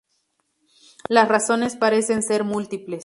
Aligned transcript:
Las 1.09 1.27
razones 1.29 1.75
parecen 1.75 2.23
ser 2.23 2.43
múltiples. 2.43 2.99